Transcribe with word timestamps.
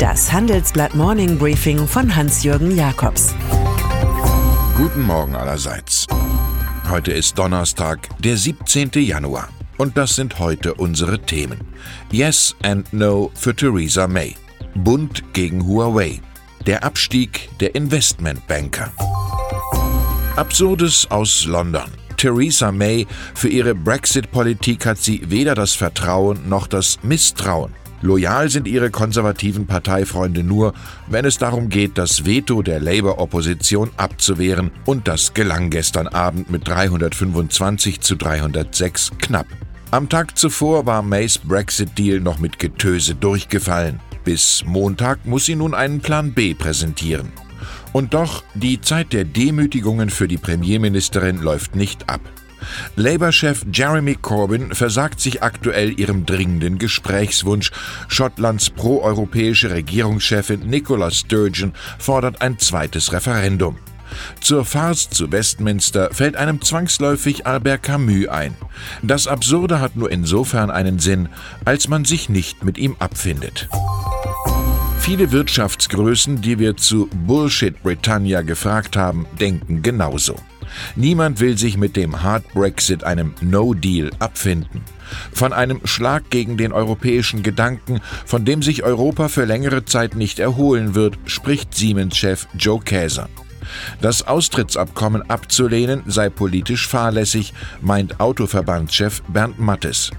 Das 0.00 0.32
Handelsblatt 0.32 0.94
Morning 0.94 1.36
Briefing 1.36 1.86
von 1.86 2.16
Hans-Jürgen 2.16 2.74
Jakobs. 2.74 3.34
Guten 4.74 5.02
Morgen 5.02 5.36
allerseits. 5.36 6.06
Heute 6.88 7.12
ist 7.12 7.38
Donnerstag, 7.38 8.08
der 8.18 8.38
17. 8.38 8.92
Januar. 8.94 9.50
Und 9.76 9.98
das 9.98 10.16
sind 10.16 10.38
heute 10.38 10.72
unsere 10.72 11.18
Themen. 11.18 11.60
Yes 12.10 12.56
and 12.62 12.90
No 12.94 13.30
für 13.34 13.54
Theresa 13.54 14.08
May. 14.08 14.36
Bund 14.74 15.34
gegen 15.34 15.66
Huawei. 15.66 16.22
Der 16.64 16.82
Abstieg 16.82 17.50
der 17.60 17.74
Investmentbanker. 17.74 18.90
Absurdes 20.36 21.10
aus 21.10 21.44
London. 21.44 21.90
Theresa 22.16 22.72
May, 22.72 23.06
für 23.34 23.48
ihre 23.48 23.74
Brexit-Politik 23.74 24.86
hat 24.86 24.96
sie 24.96 25.30
weder 25.30 25.54
das 25.54 25.74
Vertrauen 25.74 26.48
noch 26.48 26.66
das 26.68 26.98
Misstrauen. 27.02 27.74
Loyal 28.02 28.48
sind 28.48 28.66
ihre 28.66 28.90
konservativen 28.90 29.66
Parteifreunde 29.66 30.42
nur, 30.42 30.72
wenn 31.06 31.24
es 31.24 31.38
darum 31.38 31.68
geht, 31.68 31.98
das 31.98 32.24
Veto 32.24 32.62
der 32.62 32.80
Labour-Opposition 32.80 33.90
abzuwehren, 33.96 34.70
und 34.86 35.06
das 35.06 35.34
gelang 35.34 35.70
gestern 35.70 36.08
Abend 36.08 36.50
mit 36.50 36.66
325 36.66 38.00
zu 38.00 38.16
306 38.16 39.12
knapp. 39.18 39.46
Am 39.90 40.08
Tag 40.08 40.38
zuvor 40.38 40.86
war 40.86 41.02
Mays 41.02 41.38
Brexit-Deal 41.38 42.20
noch 42.20 42.38
mit 42.38 42.58
Getöse 42.58 43.14
durchgefallen. 43.14 44.00
Bis 44.24 44.62
Montag 44.64 45.26
muss 45.26 45.46
sie 45.46 45.56
nun 45.56 45.74
einen 45.74 46.00
Plan 46.00 46.32
B 46.32 46.54
präsentieren. 46.54 47.32
Und 47.92 48.14
doch, 48.14 48.44
die 48.54 48.80
Zeit 48.80 49.12
der 49.12 49.24
Demütigungen 49.24 50.10
für 50.10 50.28
die 50.28 50.38
Premierministerin 50.38 51.38
läuft 51.38 51.74
nicht 51.74 52.08
ab. 52.08 52.20
Labour-Chef 52.96 53.64
Jeremy 53.72 54.14
Corbyn 54.14 54.74
versagt 54.74 55.20
sich 55.20 55.42
aktuell 55.42 55.98
ihrem 55.98 56.26
dringenden 56.26 56.78
Gesprächswunsch. 56.78 57.70
Schottlands 58.08 58.70
proeuropäische 58.70 59.70
Regierungschefin 59.70 60.60
Nicola 60.60 61.10
Sturgeon 61.10 61.72
fordert 61.98 62.42
ein 62.42 62.58
zweites 62.58 63.12
Referendum. 63.12 63.76
Zur 64.40 64.64
Farce 64.64 65.10
zu 65.10 65.30
Westminster 65.30 66.10
fällt 66.12 66.36
einem 66.36 66.60
zwangsläufig 66.60 67.46
Albert 67.46 67.82
Camus 67.82 68.28
ein. 68.28 68.56
Das 69.02 69.26
Absurde 69.26 69.80
hat 69.80 69.96
nur 69.96 70.10
insofern 70.10 70.70
einen 70.70 70.98
Sinn, 70.98 71.28
als 71.64 71.88
man 71.88 72.04
sich 72.04 72.28
nicht 72.28 72.64
mit 72.64 72.78
ihm 72.78 72.96
abfindet. 72.98 73.68
Viele 74.98 75.32
Wirtschaftsgrößen, 75.32 76.40
die 76.40 76.58
wir 76.58 76.76
zu 76.76 77.08
Bullshit 77.26 77.82
Britannia 77.82 78.42
gefragt 78.42 78.96
haben, 78.96 79.26
denken 79.40 79.82
genauso. 79.82 80.36
Niemand 80.96 81.40
will 81.40 81.56
sich 81.58 81.76
mit 81.76 81.96
dem 81.96 82.22
Hard 82.22 82.52
Brexit, 82.54 83.04
einem 83.04 83.34
No-Deal, 83.40 84.10
abfinden. 84.18 84.82
Von 85.32 85.52
einem 85.52 85.80
Schlag 85.84 86.30
gegen 86.30 86.56
den 86.56 86.72
europäischen 86.72 87.42
Gedanken, 87.42 88.00
von 88.24 88.44
dem 88.44 88.62
sich 88.62 88.82
Europa 88.84 89.28
für 89.28 89.44
längere 89.44 89.84
Zeit 89.84 90.14
nicht 90.14 90.38
erholen 90.38 90.94
wird, 90.94 91.18
spricht 91.26 91.74
Siemens-Chef 91.74 92.46
Joe 92.56 92.80
Käser. 92.80 93.28
Das 94.00 94.26
Austrittsabkommen 94.26 95.28
abzulehnen 95.30 96.02
sei 96.06 96.28
politisch 96.28 96.88
fahrlässig, 96.88 97.52
meint 97.80 98.20
Autoverbandschef 98.20 99.22
Bernd 99.28 99.58
Mattes. 99.58 100.10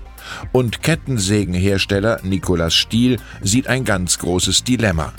Und 0.51 0.81
Kettensägenhersteller 0.83 2.19
Nikolaus 2.23 2.73
Stiel 2.73 3.17
sieht 3.41 3.67
ein 3.67 3.83
ganz 3.83 4.19
großes 4.19 4.63
Dilemma. 4.63 5.13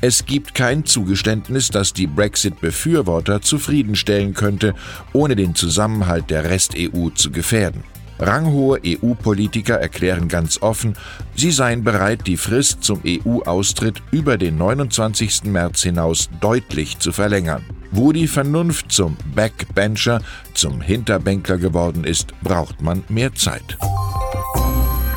Es 0.00 0.26
gibt 0.26 0.54
kein 0.54 0.84
Zugeständnis, 0.84 1.68
das 1.68 1.92
die 1.92 2.06
Brexit-Befürworter 2.06 3.40
zufriedenstellen 3.40 4.34
könnte, 4.34 4.74
ohne 5.12 5.36
den 5.36 5.54
Zusammenhalt 5.54 6.30
der 6.30 6.44
Rest-EU 6.44 7.10
zu 7.10 7.30
gefährden. 7.30 7.82
Ranghohe 8.18 8.80
EU-Politiker 8.84 9.74
erklären 9.74 10.28
ganz 10.28 10.60
offen, 10.60 10.94
sie 11.36 11.52
seien 11.52 11.84
bereit, 11.84 12.26
die 12.26 12.36
Frist 12.36 12.82
zum 12.82 13.00
EU-Austritt 13.06 14.02
über 14.10 14.36
den 14.38 14.58
29. 14.58 15.44
März 15.44 15.82
hinaus 15.82 16.28
deutlich 16.40 16.98
zu 16.98 17.12
verlängern. 17.12 17.64
Wo 17.90 18.12
die 18.12 18.26
Vernunft 18.26 18.92
zum 18.92 19.16
Backbencher, 19.34 20.20
zum 20.52 20.80
Hinterbänkler 20.80 21.58
geworden 21.58 22.04
ist, 22.04 22.32
braucht 22.42 22.82
man 22.82 23.04
mehr 23.08 23.34
Zeit. 23.34 23.78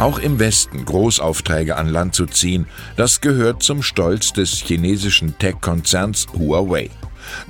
Auch 0.02 0.18
im 0.18 0.40
Westen 0.40 0.84
Großaufträge 0.84 1.76
an 1.76 1.88
Land 1.88 2.16
zu 2.16 2.26
ziehen, 2.26 2.66
das 2.98 3.22
gehört 3.22 3.62
zum 3.62 3.84
Stolz 3.84 4.34
des 4.34 4.54
chinesischen 4.54 5.38
Tech-Konzerns 5.38 6.26
Huawei. 6.34 6.90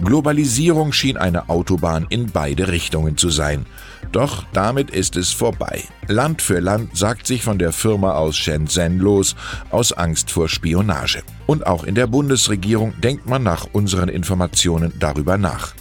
Globalisierung 0.03 0.91
schien 0.91 1.15
eine 1.15 1.47
Autobahn 1.47 2.07
in 2.09 2.29
beide 2.29 2.67
Richtungen 2.67 3.15
zu 3.15 3.29
sein. 3.29 3.65
Doch 4.11 4.43
damit 4.51 4.89
ist 4.89 5.15
es 5.15 5.31
vorbei. 5.31 5.83
Land 6.09 6.41
für 6.41 6.59
Land 6.59 6.97
sagt 6.97 7.25
sich 7.25 7.41
von 7.41 7.57
der 7.57 7.71
Firma 7.71 8.15
aus 8.15 8.35
Shenzhen 8.35 8.99
los, 8.99 9.37
aus 9.69 9.93
Angst 9.93 10.29
vor 10.29 10.49
Spionage. 10.49 11.23
Und 11.47 11.65
auch 11.65 11.85
in 11.85 11.95
der 11.95 12.07
Bundesregierung 12.07 12.99
denkt 12.99 13.27
man 13.27 13.43
nach 13.43 13.67
unseren 13.71 14.09
Informationen 14.09 14.91
darüber 14.99 15.37
nach. 15.37 15.73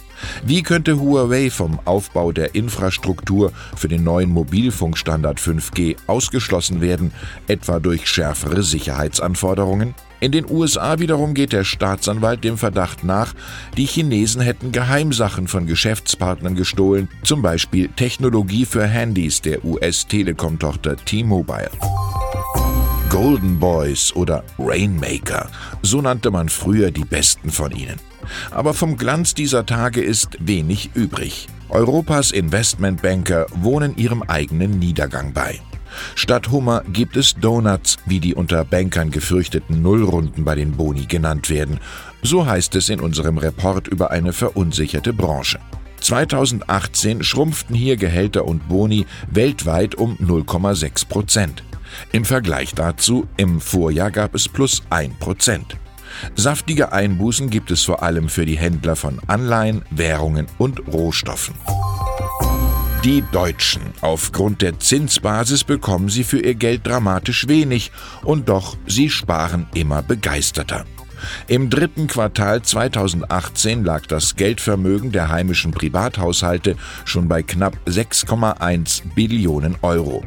Wie 0.43 0.63
könnte 0.63 0.99
Huawei 0.99 1.49
vom 1.49 1.79
Aufbau 1.85 2.31
der 2.31 2.55
Infrastruktur 2.55 3.51
für 3.75 3.87
den 3.87 4.03
neuen 4.03 4.29
Mobilfunkstandard 4.29 5.39
5G 5.39 5.97
ausgeschlossen 6.07 6.81
werden, 6.81 7.11
etwa 7.47 7.79
durch 7.79 8.07
schärfere 8.07 8.63
Sicherheitsanforderungen? 8.63 9.95
In 10.21 10.31
den 10.31 10.45
USA 10.47 10.99
wiederum 10.99 11.33
geht 11.33 11.51
der 11.51 11.63
Staatsanwalt 11.63 12.43
dem 12.43 12.55
Verdacht 12.55 13.03
nach, 13.03 13.33
die 13.75 13.87
Chinesen 13.87 14.39
hätten 14.39 14.71
Geheimsachen 14.71 15.47
von 15.47 15.65
Geschäftspartnern 15.65 16.55
gestohlen, 16.55 17.09
zum 17.23 17.41
Beispiel 17.41 17.89
Technologie 17.89 18.65
für 18.65 18.85
Handys 18.85 19.41
der 19.41 19.65
US-Telekom-Tochter 19.65 20.95
T-Mobile. 20.97 21.71
Golden 23.11 23.59
Boys 23.59 24.15
oder 24.15 24.45
Rainmaker, 24.57 25.49
so 25.81 26.01
nannte 26.01 26.31
man 26.31 26.47
früher 26.47 26.91
die 26.91 27.03
besten 27.03 27.51
von 27.51 27.71
ihnen. 27.71 27.97
Aber 28.51 28.73
vom 28.73 28.95
Glanz 28.95 29.33
dieser 29.33 29.65
Tage 29.65 29.99
ist 29.99 30.37
wenig 30.39 30.91
übrig. 30.93 31.47
Europas 31.67 32.31
Investmentbanker 32.31 33.47
wohnen 33.53 33.97
ihrem 33.97 34.23
eigenen 34.23 34.79
Niedergang 34.79 35.33
bei. 35.33 35.59
Statt 36.15 36.51
Hummer 36.51 36.83
gibt 36.87 37.17
es 37.17 37.35
Donuts, 37.35 37.97
wie 38.05 38.21
die 38.21 38.33
unter 38.33 38.63
Bankern 38.63 39.11
gefürchteten 39.11 39.81
Nullrunden 39.81 40.45
bei 40.45 40.55
den 40.55 40.71
Boni 40.71 41.05
genannt 41.05 41.49
werden. 41.49 41.81
So 42.21 42.45
heißt 42.45 42.75
es 42.75 42.87
in 42.87 43.01
unserem 43.01 43.37
Report 43.37 43.89
über 43.89 44.11
eine 44.11 44.31
verunsicherte 44.31 45.11
Branche. 45.11 45.59
2018 46.01 47.23
schrumpften 47.23 47.75
hier 47.75 47.95
Gehälter 47.97 48.45
und 48.45 48.67
Boni 48.67 49.05
weltweit 49.29 49.95
um 49.95 50.17
0,6 50.17 51.07
Prozent. 51.07 51.63
Im 52.11 52.25
Vergleich 52.25 52.73
dazu, 52.73 53.27
im 53.37 53.61
Vorjahr 53.61 54.11
gab 54.11 54.35
es 54.35 54.47
plus 54.47 54.81
1 54.89 55.19
Prozent. 55.19 55.77
Saftige 56.35 56.91
Einbußen 56.91 57.49
gibt 57.49 57.71
es 57.71 57.83
vor 57.83 58.03
allem 58.03 58.29
für 58.29 58.45
die 58.45 58.57
Händler 58.57 58.95
von 58.95 59.19
Anleihen, 59.27 59.83
Währungen 59.91 60.47
und 60.57 60.87
Rohstoffen. 60.87 61.55
Die 63.03 63.23
Deutschen. 63.31 63.81
Aufgrund 64.01 64.61
der 64.61 64.79
Zinsbasis 64.79 65.63
bekommen 65.63 66.09
sie 66.09 66.23
für 66.23 66.39
ihr 66.39 66.53
Geld 66.53 66.85
dramatisch 66.85 67.47
wenig 67.47 67.91
und 68.23 68.47
doch 68.47 68.77
sie 68.85 69.09
sparen 69.09 69.65
immer 69.73 70.03
begeisterter. 70.03 70.85
Im 71.47 71.69
dritten 71.69 72.07
Quartal 72.07 72.61
2018 72.61 73.83
lag 73.83 74.05
das 74.07 74.35
Geldvermögen 74.35 75.11
der 75.11 75.29
heimischen 75.29 75.71
Privathaushalte 75.71 76.75
schon 77.05 77.27
bei 77.27 77.43
knapp 77.43 77.77
6,1 77.87 79.13
Billionen 79.15 79.75
Euro. 79.81 80.23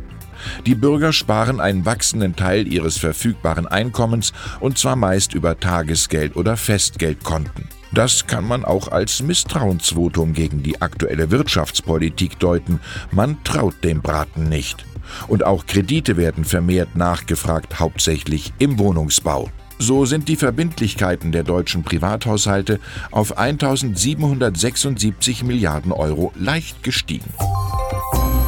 Die 0.66 0.75
Bürger 0.75 1.12
sparen 1.12 1.60
einen 1.60 1.84
wachsenden 1.84 2.37
Teil 2.37 2.71
ihres 2.71 2.99
verfügbaren 2.99 3.66
Einkommens 3.66 4.32
und 4.60 4.78
zwar 4.78 4.97
meist 4.97 5.34
über 5.34 5.59
Tagesgeld 5.59 6.37
oder 6.37 6.56
Festgeldkonten. 6.56 7.69
Das 7.93 8.26
kann 8.26 8.44
man 8.44 8.65
auch 8.65 8.88
als 8.88 9.22
Misstrauensvotum 9.22 10.32
gegen 10.32 10.62
die 10.62 10.82
aktuelle 10.82 11.31
Wirtschaftspolitik 11.31 12.41
deuten. 12.41 12.81
Man 13.12 13.43
traut 13.44 13.84
dem 13.84 14.03
Braten 14.03 14.49
nicht. 14.49 14.84
Und 15.28 15.44
auch 15.44 15.66
Kredite 15.66 16.16
werden 16.16 16.44
vermehrt 16.44 16.97
nachgefragt, 16.97 17.78
hauptsächlich 17.78 18.53
im 18.59 18.81
Wohnungsbau. 18.81 19.49
So 19.86 20.06
sind 20.06 20.28
die 20.28 20.36
Verbindlichkeiten 20.36 21.31
der 21.31 21.42
deutschen 21.42 21.82
Privathaushalte 21.82 22.81
auf 23.10 23.36
1776 23.36 25.44
Milliarden 25.44 25.92
Euro 25.92 26.32
leicht 26.36 26.82
gestiegen. 26.82 27.28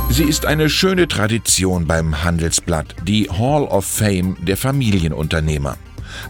Sie 0.08 0.24
ist 0.24 0.46
eine 0.46 0.70
schöne 0.70 1.08
Tradition 1.08 1.86
beim 1.86 2.24
Handelsblatt, 2.24 2.96
die 3.06 3.28
Hall 3.28 3.64
of 3.64 3.84
Fame 3.84 4.38
der 4.46 4.56
Familienunternehmer. 4.56 5.76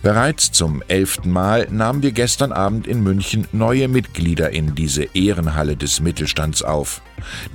Bereits 0.03 0.51
zum 0.51 0.83
elften 0.89 1.31
Mal 1.31 1.69
nahmen 1.71 2.03
wir 2.03 2.11
gestern 2.11 2.51
Abend 2.51 2.89
in 2.89 3.05
München 3.05 3.47
neue 3.53 3.87
Mitglieder 3.87 4.51
in 4.51 4.75
diese 4.75 5.05
Ehrenhalle 5.15 5.77
des 5.77 6.01
Mittelstands 6.01 6.65
auf. 6.65 7.01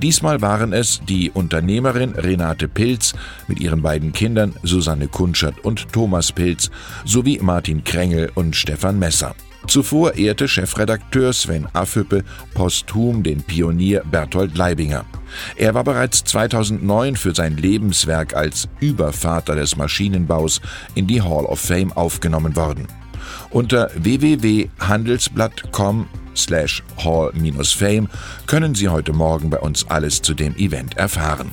Diesmal 0.00 0.40
waren 0.40 0.72
es 0.72 1.00
die 1.08 1.30
Unternehmerin 1.30 2.12
Renate 2.12 2.68
Pilz 2.68 3.14
mit 3.48 3.60
ihren 3.60 3.82
beiden 3.82 4.12
Kindern 4.12 4.54
Susanne 4.62 5.08
Kunschert 5.08 5.64
und 5.64 5.92
Thomas 5.92 6.32
Pilz 6.32 6.70
sowie 7.04 7.38
Martin 7.40 7.84
Krängel 7.84 8.30
und 8.34 8.56
Stefan 8.56 8.98
Messer. 8.98 9.34
Zuvor 9.66 10.16
ehrte 10.16 10.48
Chefredakteur 10.48 11.32
Sven 11.32 11.68
Affüppe 11.72 12.24
posthum 12.52 13.22
den 13.22 13.42
Pionier 13.42 14.02
Berthold 14.10 14.56
Leibinger. 14.56 15.04
Er 15.56 15.74
war 15.74 15.84
bereits 15.84 16.24
2009 16.24 17.16
für 17.16 17.34
sein 17.34 17.56
Lebenswerk 17.56 18.34
als 18.34 18.68
Übervater 18.80 19.54
des 19.54 19.76
Maschinenbaus 19.76 20.60
in 20.94 21.06
die 21.06 21.22
Hall 21.22 21.44
of 21.44 21.60
Fame 21.60 21.92
aufgenommen 21.92 22.56
worden. 22.56 22.88
Unter 23.50 23.90
www.handelsblatt.com 23.94 26.08
slash 26.36 26.82
hall-fame 27.02 28.08
können 28.46 28.74
Sie 28.74 28.88
heute 28.88 29.12
Morgen 29.12 29.50
bei 29.50 29.58
uns 29.58 29.88
alles 29.88 30.22
zu 30.22 30.34
dem 30.34 30.54
Event 30.56 30.96
erfahren. 30.96 31.52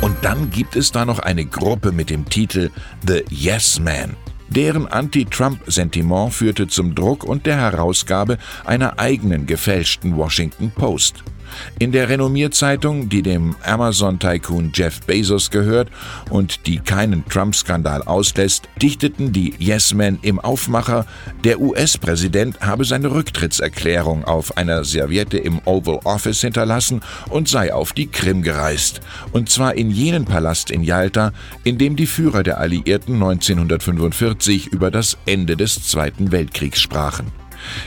Und 0.00 0.16
dann 0.22 0.50
gibt 0.50 0.76
es 0.76 0.92
da 0.92 1.04
noch 1.04 1.18
eine 1.18 1.44
Gruppe 1.44 1.92
mit 1.92 2.10
dem 2.10 2.28
Titel 2.28 2.70
The 3.06 3.24
Yes 3.30 3.80
Man. 3.80 4.16
Deren 4.48 4.86
Anti-Trump-Sentiment 4.86 6.32
führte 6.32 6.68
zum 6.68 6.94
Druck 6.94 7.24
und 7.24 7.46
der 7.46 7.56
Herausgabe 7.56 8.38
einer 8.64 8.98
eigenen 8.98 9.46
gefälschten 9.46 10.16
Washington 10.16 10.70
Post. 10.70 11.24
In 11.78 11.92
der 11.92 12.08
Renommierzeitung, 12.08 13.08
die 13.08 13.22
dem 13.22 13.56
Amazon-Tycoon 13.64 14.72
Jeff 14.74 15.00
Bezos 15.00 15.50
gehört 15.50 15.88
und 16.30 16.66
die 16.66 16.78
keinen 16.78 17.24
Trump-Skandal 17.28 18.02
auslässt, 18.02 18.68
dichteten 18.80 19.32
die 19.32 19.54
Yes-Men 19.58 20.18
im 20.22 20.40
Aufmacher, 20.40 21.06
der 21.44 21.60
US-Präsident 21.60 22.60
habe 22.60 22.84
seine 22.84 23.10
Rücktrittserklärung 23.10 24.24
auf 24.24 24.56
einer 24.56 24.84
Serviette 24.84 25.38
im 25.38 25.60
Oval 25.64 26.00
Office 26.04 26.40
hinterlassen 26.40 27.00
und 27.28 27.48
sei 27.48 27.72
auf 27.72 27.92
die 27.92 28.06
Krim 28.06 28.42
gereist. 28.42 29.00
Und 29.32 29.50
zwar 29.50 29.74
in 29.74 29.90
jenen 29.90 30.24
Palast 30.24 30.70
in 30.70 30.82
Yalta, 30.82 31.32
in 31.64 31.78
dem 31.78 31.96
die 31.96 32.06
Führer 32.06 32.42
der 32.42 32.58
Alliierten 32.58 33.14
1945 33.14 34.68
über 34.68 34.90
das 34.90 35.18
Ende 35.26 35.56
des 35.56 35.86
Zweiten 35.86 36.32
Weltkriegs 36.32 36.80
sprachen. 36.80 37.45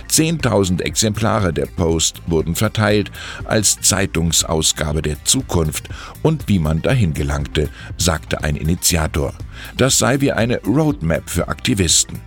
10.000 0.09 0.81
Exemplare 0.81 1.53
der 1.53 1.65
Post 1.65 2.21
wurden 2.27 2.55
verteilt 2.55 3.11
als 3.45 3.79
Zeitungsausgabe 3.81 5.01
der 5.01 5.23
Zukunft 5.25 5.89
und 6.21 6.47
wie 6.47 6.59
man 6.59 6.81
dahin 6.81 7.13
gelangte, 7.13 7.69
sagte 7.97 8.43
ein 8.43 8.55
Initiator. 8.55 9.33
Das 9.77 9.97
sei 9.97 10.21
wie 10.21 10.31
eine 10.31 10.61
Roadmap 10.63 11.29
für 11.29 11.47
Aktivisten. 11.47 12.19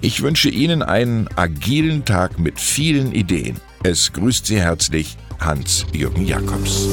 Ich 0.00 0.22
wünsche 0.22 0.50
Ihnen 0.50 0.82
einen 0.82 1.28
agilen 1.36 2.04
Tag 2.04 2.38
mit 2.38 2.60
vielen 2.60 3.12
Ideen. 3.12 3.56
Es 3.82 4.12
grüßt 4.12 4.46
Sie 4.46 4.60
herzlich 4.60 5.16
Hans-Jürgen 5.38 6.26
Jakobs. 6.26 6.88